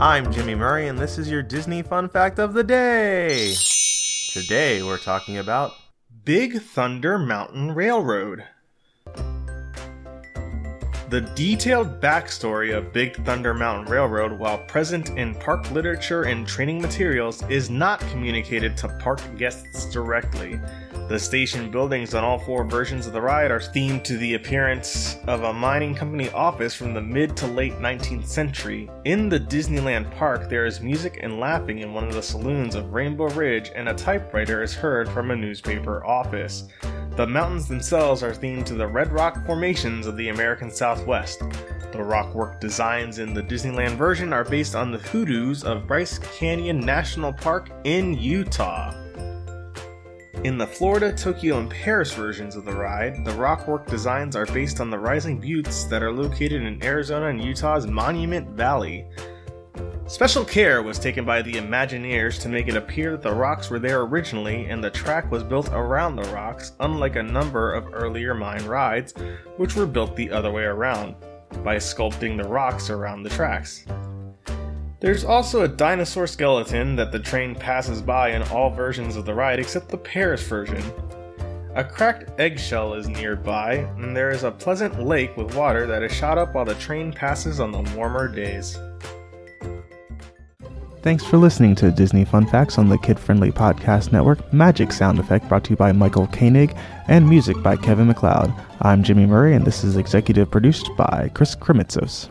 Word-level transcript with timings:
I'm 0.00 0.32
Jimmy 0.32 0.54
Murray, 0.54 0.88
and 0.88 0.98
this 0.98 1.18
is 1.18 1.30
your 1.30 1.42
Disney 1.42 1.82
Fun 1.82 2.08
Fact 2.08 2.38
of 2.38 2.54
the 2.54 2.64
Day. 2.64 3.52
Today 4.30 4.82
we're 4.82 4.96
talking 4.96 5.36
about 5.36 5.74
Big 6.24 6.62
Thunder 6.62 7.18
Mountain 7.18 7.72
Railroad. 7.74 8.44
The 11.10 11.22
detailed 11.22 12.00
backstory 12.00 12.72
of 12.72 12.92
Big 12.92 13.16
Thunder 13.24 13.52
Mountain 13.52 13.92
Railroad, 13.92 14.30
while 14.30 14.58
present 14.58 15.10
in 15.18 15.34
park 15.34 15.68
literature 15.72 16.22
and 16.22 16.46
training 16.46 16.80
materials, 16.80 17.42
is 17.48 17.68
not 17.68 17.98
communicated 18.12 18.76
to 18.76 18.88
park 19.00 19.20
guests 19.36 19.86
directly. 19.92 20.60
The 21.08 21.18
station 21.18 21.68
buildings 21.68 22.14
on 22.14 22.22
all 22.22 22.38
four 22.38 22.62
versions 22.62 23.08
of 23.08 23.12
the 23.12 23.20
ride 23.20 23.50
are 23.50 23.58
themed 23.58 24.04
to 24.04 24.18
the 24.18 24.34
appearance 24.34 25.16
of 25.26 25.42
a 25.42 25.52
mining 25.52 25.96
company 25.96 26.30
office 26.30 26.76
from 26.76 26.94
the 26.94 27.02
mid 27.02 27.36
to 27.38 27.48
late 27.48 27.80
19th 27.80 28.26
century. 28.26 28.88
In 29.04 29.28
the 29.28 29.40
Disneyland 29.40 30.14
park, 30.14 30.48
there 30.48 30.64
is 30.64 30.80
music 30.80 31.18
and 31.24 31.40
laughing 31.40 31.80
in 31.80 31.92
one 31.92 32.04
of 32.04 32.14
the 32.14 32.22
saloons 32.22 32.76
of 32.76 32.92
Rainbow 32.92 33.30
Ridge, 33.30 33.72
and 33.74 33.88
a 33.88 33.94
typewriter 33.94 34.62
is 34.62 34.76
heard 34.76 35.08
from 35.08 35.32
a 35.32 35.36
newspaper 35.36 36.06
office. 36.06 36.68
The 37.20 37.26
mountains 37.26 37.68
themselves 37.68 38.22
are 38.22 38.32
themed 38.32 38.64
to 38.64 38.74
the 38.74 38.86
red 38.86 39.12
rock 39.12 39.44
formations 39.44 40.06
of 40.06 40.16
the 40.16 40.30
American 40.30 40.70
Southwest. 40.70 41.40
The 41.40 41.98
rockwork 41.98 42.60
designs 42.60 43.18
in 43.18 43.34
the 43.34 43.42
Disneyland 43.42 43.98
version 43.98 44.32
are 44.32 44.42
based 44.42 44.74
on 44.74 44.90
the 44.90 44.96
hoodoos 44.96 45.62
of 45.62 45.86
Bryce 45.86 46.18
Canyon 46.38 46.80
National 46.80 47.30
Park 47.30 47.68
in 47.84 48.14
Utah. 48.14 48.94
In 50.44 50.56
the 50.56 50.66
Florida, 50.66 51.12
Tokyo, 51.12 51.58
and 51.58 51.68
Paris 51.68 52.10
versions 52.14 52.56
of 52.56 52.64
the 52.64 52.72
ride, 52.72 53.22
the 53.22 53.32
rockwork 53.32 53.86
designs 53.86 54.34
are 54.34 54.46
based 54.46 54.80
on 54.80 54.88
the 54.88 54.98
rising 54.98 55.38
buttes 55.38 55.84
that 55.90 56.02
are 56.02 56.12
located 56.12 56.62
in 56.62 56.82
Arizona 56.82 57.26
and 57.26 57.44
Utah's 57.44 57.86
Monument 57.86 58.48
Valley. 58.56 59.06
Special 60.10 60.44
care 60.44 60.82
was 60.82 60.98
taken 60.98 61.24
by 61.24 61.40
the 61.40 61.52
Imagineers 61.52 62.40
to 62.40 62.48
make 62.48 62.66
it 62.66 62.74
appear 62.74 63.12
that 63.12 63.22
the 63.22 63.32
rocks 63.32 63.70
were 63.70 63.78
there 63.78 64.00
originally 64.00 64.64
and 64.64 64.82
the 64.82 64.90
track 64.90 65.30
was 65.30 65.44
built 65.44 65.68
around 65.70 66.16
the 66.16 66.28
rocks, 66.32 66.72
unlike 66.80 67.14
a 67.14 67.22
number 67.22 67.72
of 67.72 67.94
earlier 67.94 68.34
mine 68.34 68.64
rides, 68.66 69.14
which 69.56 69.76
were 69.76 69.86
built 69.86 70.16
the 70.16 70.28
other 70.28 70.50
way 70.50 70.64
around, 70.64 71.14
by 71.62 71.76
sculpting 71.76 72.36
the 72.36 72.48
rocks 72.48 72.90
around 72.90 73.22
the 73.22 73.30
tracks. 73.30 73.84
There's 74.98 75.24
also 75.24 75.62
a 75.62 75.68
dinosaur 75.68 76.26
skeleton 76.26 76.96
that 76.96 77.12
the 77.12 77.20
train 77.20 77.54
passes 77.54 78.02
by 78.02 78.30
in 78.30 78.42
all 78.48 78.68
versions 78.68 79.14
of 79.14 79.24
the 79.24 79.34
ride 79.34 79.60
except 79.60 79.90
the 79.90 79.96
Paris 79.96 80.42
version. 80.42 80.82
A 81.76 81.84
cracked 81.84 82.40
eggshell 82.40 82.94
is 82.94 83.06
nearby, 83.06 83.74
and 83.96 84.16
there 84.16 84.32
is 84.32 84.42
a 84.42 84.50
pleasant 84.50 85.00
lake 85.00 85.36
with 85.36 85.54
water 85.54 85.86
that 85.86 86.02
is 86.02 86.12
shot 86.12 86.36
up 86.36 86.52
while 86.52 86.64
the 86.64 86.74
train 86.74 87.12
passes 87.12 87.60
on 87.60 87.70
the 87.70 87.88
warmer 87.94 88.26
days. 88.26 88.76
Thanks 91.02 91.24
for 91.24 91.38
listening 91.38 91.74
to 91.76 91.90
Disney 91.90 92.26
Fun 92.26 92.46
Facts 92.46 92.76
on 92.76 92.90
the 92.90 92.98
Kid 92.98 93.18
Friendly 93.18 93.50
Podcast 93.50 94.12
Network. 94.12 94.52
Magic 94.52 94.92
sound 94.92 95.18
effect 95.18 95.48
brought 95.48 95.64
to 95.64 95.70
you 95.70 95.76
by 95.76 95.92
Michael 95.92 96.26
Koenig 96.26 96.76
and 97.08 97.26
music 97.26 97.62
by 97.62 97.76
Kevin 97.76 98.06
MacLeod. 98.06 98.52
I'm 98.82 99.02
Jimmy 99.02 99.24
Murray, 99.24 99.54
and 99.54 99.64
this 99.64 99.82
is 99.82 99.96
executive 99.96 100.50
produced 100.50 100.90
by 100.98 101.30
Chris 101.32 101.56
Kremitzos. 101.56 102.28